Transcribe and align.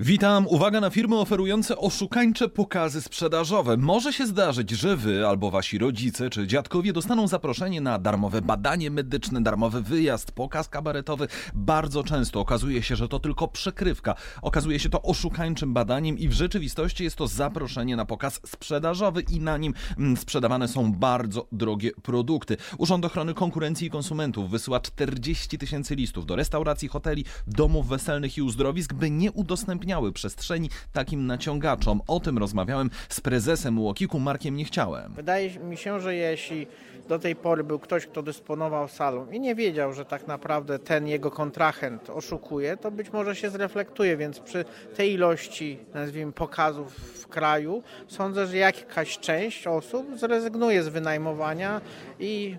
Witam, 0.00 0.46
uwaga 0.46 0.80
na 0.80 0.90
firmy 0.90 1.16
oferujące 1.16 1.76
oszukańcze 1.76 2.48
pokazy 2.48 3.02
sprzedażowe. 3.02 3.76
Może 3.76 4.12
się 4.12 4.26
zdarzyć, 4.26 4.70
że 4.70 4.96
wy 4.96 5.26
albo 5.26 5.50
wasi 5.50 5.78
rodzice 5.78 6.30
czy 6.30 6.46
dziadkowie 6.46 6.92
dostaną 6.92 7.28
zaproszenie 7.28 7.80
na 7.80 7.98
darmowe 7.98 8.42
badanie 8.42 8.90
medyczne, 8.90 9.42
darmowy 9.42 9.82
wyjazd, 9.82 10.32
pokaz 10.32 10.68
kabaretowy. 10.68 11.28
Bardzo 11.54 12.04
często 12.04 12.40
okazuje 12.40 12.82
się, 12.82 12.96
że 12.96 13.08
to 13.08 13.18
tylko 13.18 13.48
przykrywka. 13.48 14.14
Okazuje 14.42 14.78
się 14.78 14.88
to 14.88 15.02
oszukańczym 15.02 15.74
badaniem 15.74 16.18
i 16.18 16.28
w 16.28 16.32
rzeczywistości 16.32 17.04
jest 17.04 17.16
to 17.16 17.26
zaproszenie 17.26 17.96
na 17.96 18.04
pokaz 18.04 18.40
sprzedażowy 18.46 19.20
i 19.20 19.40
na 19.40 19.56
nim 19.56 19.74
mm, 19.98 20.16
sprzedawane 20.16 20.68
są 20.68 20.92
bardzo 20.92 21.46
drogie 21.52 21.90
produkty. 22.02 22.56
Urząd 22.78 23.04
Ochrony 23.04 23.34
Konkurencji 23.34 23.86
i 23.86 23.90
Konsumentów 23.90 24.50
wysyła 24.50 24.80
40 24.80 25.58
tysięcy 25.58 25.94
listów 25.94 26.26
do 26.26 26.36
restauracji, 26.36 26.88
hoteli, 26.88 27.24
domów 27.46 27.88
weselnych 27.88 28.38
i 28.38 28.42
uzdrowisk, 28.42 28.94
by 28.94 29.10
nie 29.10 29.32
udostępniać 29.32 29.87
udostępniały 29.88 30.12
przestrzeni 30.12 30.70
takim 30.92 31.26
naciągaczom. 31.26 32.00
O 32.06 32.20
tym 32.20 32.38
rozmawiałem 32.38 32.90
z 33.08 33.20
prezesem 33.20 33.78
Łokiku 33.78 34.18
Markiem 34.20 34.56
Niechciałem. 34.56 35.14
Wydaje 35.14 35.50
mi 35.58 35.76
się, 35.76 36.00
że 36.00 36.14
jeśli 36.14 36.66
do 37.08 37.18
tej 37.18 37.36
pory 37.36 37.64
był 37.64 37.78
ktoś, 37.78 38.06
kto 38.06 38.22
dysponował 38.22 38.88
salą 38.88 39.30
i 39.30 39.40
nie 39.40 39.54
wiedział, 39.54 39.92
że 39.92 40.04
tak 40.04 40.26
naprawdę 40.26 40.78
ten 40.78 41.08
jego 41.08 41.30
kontrahent 41.30 42.10
oszukuje, 42.10 42.76
to 42.76 42.90
być 42.90 43.12
może 43.12 43.36
się 43.36 43.50
zreflektuje, 43.50 44.16
więc 44.16 44.40
przy 44.40 44.64
tej 44.96 45.12
ilości, 45.12 45.78
nazwijmy, 45.94 46.32
pokazów 46.32 46.92
w 46.94 47.26
kraju, 47.26 47.82
sądzę, 48.08 48.46
że 48.46 48.56
jakaś 48.56 49.18
część 49.18 49.66
osób 49.66 50.18
zrezygnuje 50.18 50.82
z 50.82 50.88
wynajmowania 50.88 51.80
i 52.20 52.56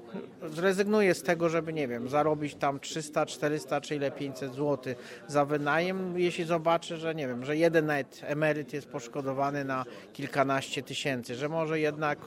zrezygnuje 0.48 1.14
z 1.14 1.24
tego, 1.24 1.50
żeby, 1.50 1.74
nie 1.74 1.88
wiem, 1.88 2.10
zarobić 2.10 2.56
tam 2.56 2.80
300, 2.80 3.26
400 3.26 3.82
czy 3.82 3.96
ile 3.96 4.12
500 4.12 4.56
zł 4.56 4.96
za 5.28 5.46
wynajem, 5.46 6.20
jeśli 6.20 6.44
zobaczy, 6.44 6.98
że 6.98 7.16
nie 7.20 7.28
wiem, 7.28 7.46
że 7.46 7.58
jeden 7.58 7.92
emeryt 8.24 8.74
jest 8.74 8.88
poszkodowany 8.88 9.66
na 9.66 9.86
kilkanaście 10.14 10.84
tysięcy, 10.84 11.36
że 11.36 11.50
może 11.50 11.80
jednak 11.80 12.20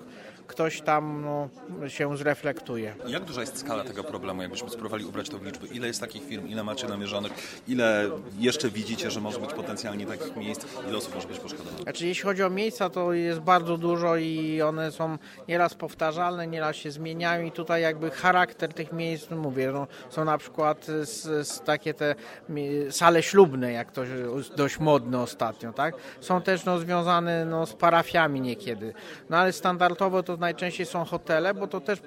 ktoś 0.53 0.81
tam 0.81 1.22
no, 1.25 1.48
się 1.89 2.17
zreflektuje. 2.17 2.95
Jak 3.06 3.25
duża 3.25 3.41
jest 3.41 3.58
skala 3.58 3.84
tego 3.84 4.05
problemu, 4.05 4.42
jakbyśmy 4.42 4.70
spróbowali 4.70 5.05
ubrać 5.05 5.28
to 5.28 5.39
w 5.39 5.47
liczby? 5.47 5.67
Ile 5.67 5.86
jest 5.86 6.00
takich 6.00 6.25
firm, 6.25 6.47
ile 6.47 6.64
macie 6.64 6.89
namierzonych, 6.89 7.62
ile 7.69 8.11
jeszcze 8.39 8.70
widzicie, 8.70 9.11
że 9.11 9.20
może 9.20 9.39
być 9.39 9.53
potencjalnie 9.53 10.06
takich 10.06 10.36
miejsc, 10.36 10.67
ile 10.89 10.98
osób 10.98 11.14
może 11.14 11.28
być 11.28 11.39
poszkodowanych? 11.39 11.83
Znaczy, 11.83 12.06
jeśli 12.06 12.25
chodzi 12.25 12.42
o 12.42 12.50
miejsca, 12.50 12.91
to 12.91 13.12
jest 13.12 13.41
bardzo 13.41 13.78
dużo 13.78 14.17
i 14.17 14.62
one 14.62 14.92
są 14.92 15.19
nieraz 15.48 15.75
powtarzalne, 15.75 16.47
nieraz 16.47 16.77
się 16.77 16.91
zmieniają 16.91 17.47
i 17.47 17.53
tutaj 17.53 17.83
jakby 17.83 18.11
charakter 18.11 18.75
tych 18.75 18.92
miejsc, 18.92 19.31
no 19.31 19.37
mówię, 19.37 19.70
no, 19.72 19.87
są 20.11 20.25
na 20.25 20.39
przykład 20.39 20.87
z, 20.87 21.48
z 21.48 21.61
takie 21.61 21.94
te 21.94 22.14
sale 22.91 23.22
ślubne, 23.22 23.72
jak 23.72 23.92
to 23.92 24.03
dość 24.56 24.78
modne 24.78 25.20
ostatnio, 25.20 25.72
tak? 25.72 25.94
Są 26.20 26.42
też 26.42 26.64
no, 26.64 26.78
związane 26.78 27.44
no, 27.44 27.66
z 27.66 27.72
parafiami 27.72 28.41
niekiedy, 28.41 28.94
no 29.31 29.37
ale 29.37 29.53
standardowo 29.53 30.22
to 30.22 30.37
najczęściej 30.43 30.87
są 30.87 31.05
hotele, 31.05 31.55
bo 31.55 31.67
to 31.67 31.81
też 31.81 31.98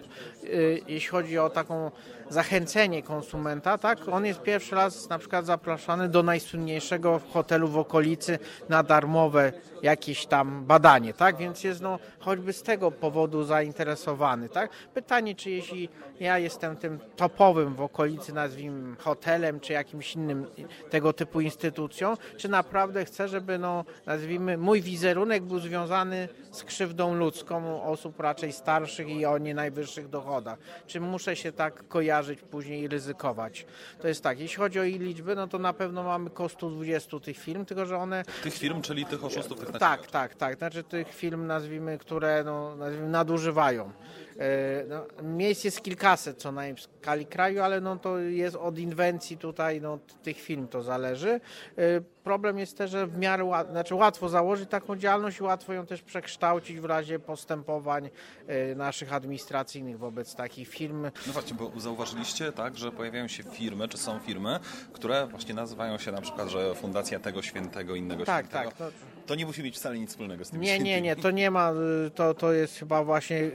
y, 0.44 0.82
jeśli 0.88 1.10
chodzi 1.10 1.40
o 1.40 1.50
taką 1.50 1.92
zachęcenie 2.30 3.04
konsumenta, 3.04 3.78
tak, 3.78 4.08
on 4.08 4.26
jest 4.26 4.42
pierwszy 4.42 4.76
raz 4.76 5.10
na 5.10 5.20
przykład 5.20 5.46
zapraszany 5.46 6.10
do 6.10 6.24
najsłynniejszego 6.24 7.22
hotelu 7.34 7.68
w 7.68 7.78
okolicy 7.78 8.40
na 8.70 8.84
darmowe 8.84 9.54
jakieś 9.82 10.26
tam 10.26 10.66
badanie, 10.66 11.14
tak, 11.14 11.38
więc 11.38 11.64
jest 11.64 11.82
no 11.82 12.00
choćby 12.20 12.54
z 12.54 12.64
tego 12.64 12.92
powodu 12.92 13.44
zainteresowany, 13.44 14.50
tak. 14.50 14.72
Pytanie, 14.94 15.36
czy 15.36 15.50
jeśli 15.50 15.90
ja 16.20 16.40
jestem 16.40 16.76
tym 16.78 17.00
topowym 17.16 17.76
w 17.76 17.82
okolicy, 17.82 18.34
nazwijmy 18.34 18.96
hotelem, 18.96 19.60
czy 19.60 19.74
jakimś 19.74 20.16
innym 20.16 20.48
tego 20.90 21.14
typu 21.14 21.42
instytucją, 21.42 22.18
czy 22.38 22.50
naprawdę 22.50 23.06
chcę, 23.06 23.28
żeby 23.28 23.58
no, 23.58 23.86
nazwijmy, 24.06 24.58
mój 24.58 24.82
wizerunek 24.82 25.44
był 25.44 25.60
związany 25.60 26.30
z 26.52 26.64
krzywdą 26.64 27.16
ludzką 27.16 27.84
osób 27.84 28.20
raczej 28.26 28.54
starszych 28.54 29.10
i 29.10 29.26
o 29.26 29.38
nie 29.38 29.54
najwyższych 29.54 30.10
dochodach. 30.10 30.60
Czy 30.88 31.02
muszę 31.02 31.36
się 31.36 31.52
tak 31.52 31.88
kojarzyć 31.88 32.42
później 32.42 32.82
i 32.82 32.88
ryzykować? 32.88 33.66
To 34.02 34.08
jest 34.08 34.24
tak, 34.24 34.40
jeśli 34.40 34.58
chodzi 34.58 34.80
o 34.80 34.84
ich 34.84 35.02
liczby, 35.02 35.36
no 35.36 35.48
to 35.48 35.60
na 35.60 35.74
pewno 35.74 36.04
mamy 36.04 36.30
kosztu 36.30 36.70
20 36.70 37.20
tych 37.20 37.38
firm, 37.38 37.66
tylko 37.66 37.86
że 37.86 37.98
one... 37.98 38.24
Tych 38.44 38.54
firm, 38.54 38.82
czyli 38.82 39.06
tych 39.06 39.24
oszustów, 39.24 39.60
tych 39.60 39.72
Tak, 39.72 40.08
tak, 40.08 40.36
tak. 40.36 40.58
Znaczy 40.58 40.84
tych 40.84 41.14
firm, 41.14 41.48
nazwijmy, 41.48 41.98
które 41.98 42.44
no, 42.46 42.76
nazwijmy, 42.76 43.10
nadużywają. 43.10 43.92
E, 44.40 44.84
no, 44.88 45.06
miejsc 45.24 45.64
jest 45.64 45.82
kilkaset 45.82 46.38
co 46.38 46.52
najmniej 46.52 46.78
w 46.78 46.82
skali 46.82 47.26
kraju, 47.26 47.62
ale 47.62 47.82
no, 47.82 47.96
to 47.96 48.20
jest 48.20 48.56
od 48.56 48.80
inwencji 48.80 49.38
tutaj 49.38 49.82
no, 49.82 50.00
tych 50.24 50.38
firm 50.38 50.68
to 50.68 50.84
zależy. 50.84 51.30
E, 51.78 52.02
problem 52.24 52.60
jest 52.60 52.78
też, 52.78 52.92
że 52.92 53.08
w 53.08 53.18
miarę 53.18 53.52
znaczy 53.72 53.96
łatwo 53.96 54.30
założyć 54.30 54.70
taką 54.70 54.96
działalność 54.96 55.40
i 55.40 55.44
łatwo 55.44 55.74
ją 55.74 55.86
też 55.86 56.02
przekształcić 56.02 56.80
w 56.80 56.86
razie 56.86 57.20
postępowań 57.20 58.10
e, 58.48 58.76
naszych 58.76 59.14
administracyjnych 59.14 60.00
wobec 60.00 60.36
takich 60.36 60.68
firm. 60.68 61.04
No 61.28 61.34
właśnie, 61.34 61.56
bo 61.56 61.80
zauważyliście, 61.80 62.52
tak, 62.52 62.78
że 62.78 62.92
pojawiają 62.92 63.28
się 63.28 63.44
firmy, 63.44 63.88
czy 63.88 63.98
są 63.98 64.20
firmy, 64.20 64.60
które 64.94 65.28
właśnie 65.28 65.54
nazywają 65.54 65.98
się 65.98 66.12
na 66.12 66.22
przykład, 66.22 66.50
że 66.50 66.76
Fundacja 66.76 67.20
tego 67.20 67.42
świętego, 67.42 67.96
innego 67.96 68.26
tak, 68.26 68.46
świętego. 68.46 68.72
Tak, 68.72 68.78
tak. 68.78 69.15
To 69.26 69.36
nie 69.36 69.46
musi 69.46 69.64
mieć 69.64 69.76
wcale 69.76 70.00
nic 70.00 70.10
wspólnego 70.10 70.46
z 70.46 70.50
tym 70.50 70.62
Nie, 70.62 70.80
nie, 70.80 71.02
nie, 71.02 71.16
to 71.16 71.32
nie 71.32 71.52
ma, 71.52 71.74
to, 72.16 72.34
to 72.34 72.54
jest 72.54 72.80
chyba 72.80 73.04
właśnie, 73.04 73.52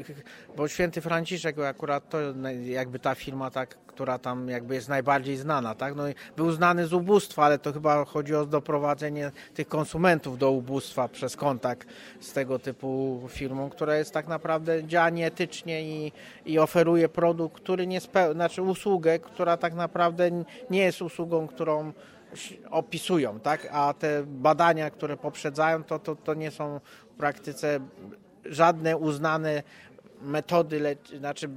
bo 0.57 0.69
święty 0.69 1.01
Franciszek 1.01 1.59
akurat 1.59 2.09
to 2.09 2.19
jakby 2.65 2.99
ta 2.99 3.15
firma 3.15 3.51
tak, 3.51 3.77
która 3.87 4.19
tam 4.19 4.49
jakby 4.49 4.75
jest 4.75 4.89
najbardziej 4.89 5.37
znana, 5.37 5.75
tak, 5.75 5.95
no 5.95 6.03
był 6.37 6.53
znany 6.53 6.87
z 6.87 6.93
ubóstwa, 6.93 7.45
ale 7.45 7.59
to 7.59 7.73
chyba 7.73 8.05
chodzi 8.05 8.35
o 8.35 8.47
doprowadzenie 8.47 9.33
tych 9.55 9.69
konsumentów 9.69 10.39
do 10.39 10.51
ubóstwa 10.51 11.09
przez 11.09 11.37
kontakt 11.37 11.89
z 12.21 12.33
tego 12.33 12.59
typu 12.59 13.21
firmą, 13.29 13.71
która 13.71 13.97
jest 13.97 14.13
tak 14.13 14.29
naprawdę 14.29 14.85
działa 14.85 15.11
nieetycznie 15.11 15.83
i, 15.83 16.13
i 16.47 16.59
oferuje 16.59 17.09
produkt, 17.09 17.63
który 17.63 17.87
nie 17.87 18.01
spełnia, 18.01 18.35
znaczy 18.35 18.63
usługę, 18.63 19.19
która 19.19 19.57
tak 19.57 19.75
naprawdę 19.75 20.31
nie 20.71 20.83
jest 20.83 21.03
usługą, 21.03 21.47
którą 21.47 21.93
opisują, 22.71 23.41
tak? 23.41 23.69
a 23.73 23.95
te 23.95 24.23
badania, 24.27 24.91
które 24.91 25.17
poprzedzają, 25.17 25.85
to, 25.85 25.99
to, 25.99 26.17
to 26.17 26.35
nie 26.35 26.51
są 26.51 26.81
w 27.13 27.17
praktyce 27.17 27.81
żadne 28.45 28.97
uznane 28.97 29.63
metody, 30.23 30.97
znaczy 31.19 31.49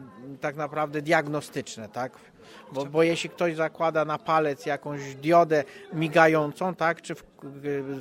tak 0.41 0.55
naprawdę 0.55 1.01
diagnostyczne, 1.01 1.89
tak? 1.89 2.11
Bo, 2.71 2.85
bo 2.85 3.03
jeśli 3.03 3.29
ktoś 3.29 3.55
zakłada 3.55 4.05
na 4.05 4.17
palec 4.17 4.65
jakąś 4.65 5.15
diodę 5.15 5.63
migającą, 5.93 6.75
tak, 6.75 7.01
czy 7.01 7.15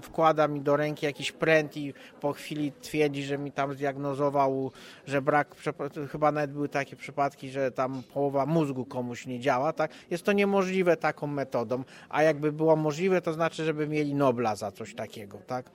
wkłada 0.03 0.49
mi 0.49 0.61
do 0.61 0.77
ręki 0.77 1.07
jakiś 1.07 1.33
pręt 1.33 1.77
i 1.77 1.95
po 2.21 2.33
chwili 2.33 2.73
twierdzi, 2.73 3.23
że 3.23 3.39
mi 3.39 3.53
tam 3.53 3.75
zdiagnozował, 3.75 4.73
że 5.07 5.23
brak, 5.23 5.55
chyba 6.13 6.33
nawet 6.33 6.53
były 6.53 6.69
takie 6.69 6.97
przypadki, 6.97 7.51
że 7.51 7.71
tam 7.71 8.03
połowa 8.15 8.47
mózgu 8.47 8.85
komuś 8.85 9.27
nie 9.27 9.41
działa, 9.41 9.73
tak, 9.73 9.91
jest 10.11 10.25
to 10.25 10.33
niemożliwe 10.33 10.97
taką 10.97 11.27
metodą, 11.27 11.85
a 12.09 12.23
jakby 12.23 12.53
było 12.53 12.77
możliwe, 12.77 13.23
to 13.23 13.33
znaczy, 13.33 13.65
żeby 13.65 13.89
mieli 13.89 14.15
Nobla 14.15 14.57
za 14.57 14.73
coś 14.73 14.95
takiego, 14.95 15.39
tak. 15.47 15.71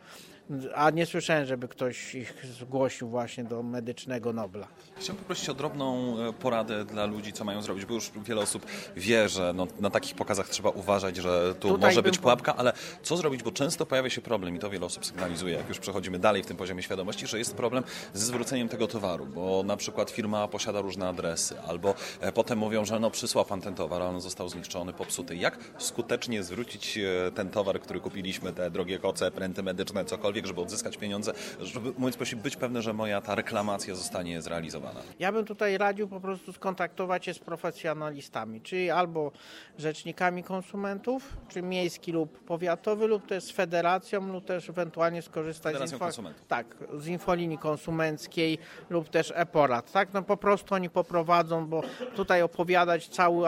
A 0.76 0.90
nie 0.90 1.06
słyszałem, 1.06 1.46
żeby 1.46 1.68
ktoś 1.68 2.16
ich 2.16 2.46
zgłosił 2.60 3.10
właśnie 3.10 3.44
do 3.44 3.64
medycznego 3.64 4.34
Nobla. 4.34 4.68
Chciałbym 4.96 5.24
poprosić 5.24 5.50
o 5.50 5.54
drobną 5.54 6.16
e, 6.20 6.34
poradę 6.34 6.86
dla 6.86 7.06
ludzi, 7.06 7.34
co 7.34 7.44
mają 7.44 7.62
zrobić, 7.62 7.86
bo 7.86 7.94
już 7.94 8.12
wiele 8.26 8.42
osób 8.42 8.57
wie, 8.96 9.30
że 9.30 9.54
no, 9.54 9.68
na 9.80 9.90
takich 9.90 10.16
pokazach 10.16 10.50
trzeba 10.50 10.70
uważać, 10.70 11.16
że 11.16 11.56
tu 11.56 11.68
Tutaj 11.68 11.90
może 11.90 12.04
być 12.04 12.18
pułapka, 12.18 12.56
ale 12.56 12.74
co 13.04 13.18
zrobić, 13.18 13.44
bo 13.44 13.52
często 13.52 13.86
pojawia 13.86 14.10
się 14.10 14.22
problem 14.22 14.56
i 14.56 14.60
to 14.60 14.70
wiele 14.70 14.86
osób 14.86 15.06
sygnalizuje, 15.06 15.56
jak 15.56 15.70
już 15.70 15.80
przechodzimy 15.80 16.20
dalej 16.20 16.44
w 16.44 16.46
tym 16.46 16.58
poziomie 16.58 16.84
świadomości, 16.84 17.28
że 17.28 17.40
jest 17.40 17.56
problem 17.56 17.84
ze 18.14 18.26
zwróceniem 18.26 18.70
tego 18.70 18.88
towaru, 18.88 19.26
bo 19.26 19.64
na 19.64 19.78
przykład 19.78 20.12
firma 20.12 20.48
posiada 20.48 20.82
różne 20.82 21.08
adresy, 21.08 21.56
albo 21.68 21.96
e, 22.20 22.32
potem 22.32 22.60
mówią, 22.60 22.86
że 22.86 23.00
no 23.00 23.12
przysłał 23.12 23.46
pan 23.46 23.62
ten 23.62 23.76
towar, 23.76 24.02
ale 24.02 24.12
on 24.12 24.22
został 24.22 24.50
zniszczony, 24.50 24.94
popsuty. 24.94 25.36
Jak 25.36 25.58
skutecznie 25.78 26.44
zwrócić 26.44 26.98
e, 26.98 27.32
ten 27.32 27.50
towar, 27.50 27.80
który 27.80 28.00
kupiliśmy, 28.00 28.54
te 28.54 28.72
drogie 28.72 29.00
koce, 29.00 29.32
pręty 29.32 29.64
medyczne, 29.64 30.06
cokolwiek, 30.06 30.46
żeby 30.46 30.62
odzyskać 30.62 30.98
pieniądze, 30.98 31.34
żeby 31.62 31.94
mówiąc 31.98 32.16
sposób 32.16 32.40
być 32.40 32.56
pewny, 32.56 32.82
że 32.82 32.94
moja 32.94 33.22
ta 33.22 33.36
reklamacja 33.36 33.96
zostanie 33.96 34.42
zrealizowana? 34.42 35.00
Ja 35.20 35.32
bym 35.32 35.46
tutaj 35.46 35.78
radził 35.78 36.08
po 36.08 36.20
prostu 36.20 36.54
skontaktować 36.54 37.26
się 37.26 37.34
z 37.34 37.40
profesjonalistami, 37.40 38.47
czyli 38.64 38.90
albo 38.90 39.32
rzecznikami 39.78 40.44
konsumentów, 40.44 41.38
czy 41.50 41.62
miejski 41.62 42.12
lub 42.12 42.40
powiatowy, 42.40 43.08
lub 43.08 43.28
też 43.28 43.44
z 43.44 43.52
federacją, 43.52 44.28
lub 44.34 44.46
też 44.46 44.70
ewentualnie 44.70 45.22
skorzystać 45.22 45.90
z, 45.90 45.92
info... 45.92 46.10
tak, 46.48 46.76
z 46.98 47.08
infolinii 47.08 47.58
konsumenckiej 47.58 48.58
lub 48.90 49.10
też 49.10 49.34
e-porad. 49.36 49.92
Tak? 49.92 50.14
No 50.14 50.22
po 50.22 50.38
prostu 50.38 50.76
oni 50.76 50.90
poprowadzą, 50.90 51.66
bo 51.66 51.82
tutaj 52.16 52.42
opowiadać 52.42 53.08
cały, 53.08 53.48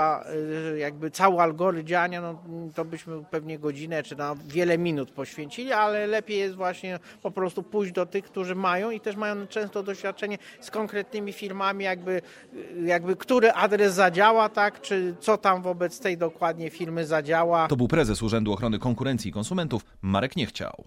jakby 0.78 1.12
cały 1.12 1.42
algorytm 1.42 1.88
działania, 1.88 2.22
no, 2.22 2.44
to 2.75 2.86
byśmy 2.86 3.24
pewnie 3.31 3.60
godzinę 3.60 4.04
czy 4.04 4.16
na 4.16 4.36
wiele 4.48 4.78
minut 4.78 5.12
poświęcili, 5.12 5.72
ale 5.72 6.07
lepiej 6.07 6.40
jest 6.40 6.56
właśnie 6.56 7.00
po 7.22 7.31
prostu 7.31 7.63
pójść 7.63 7.92
do 7.92 8.06
tych, 8.06 8.25
którzy 8.25 8.56
mają 8.56 8.92
i 8.92 9.00
też 9.00 9.16
mają 9.16 9.48
często 9.48 9.84
doświadczenie 9.84 10.38
z 10.62 10.72
konkretnymi 10.72 11.34
firmami, 11.34 11.86
jakby, 11.86 12.22
jakby 12.84 13.16
który 13.16 13.52
adres 13.52 13.94
zadziała, 13.94 14.50
tak, 14.50 14.81
czy 14.90 15.16
co 15.20 15.38
tam 15.38 15.62
wobec 15.62 16.00
tej 16.00 16.18
dokładnie 16.18 16.70
firmy 16.70 17.06
zadziała. 17.06 17.68
To 17.68 17.76
był 17.76 17.88
prezes 17.88 18.22
Urzędu 18.22 18.54
Ochrony 18.54 18.80
Konkurencji 18.80 19.30
i 19.30 19.34
Konsumentów 19.34 19.86
Marek 20.02 20.36
Niechciał. 20.36 20.84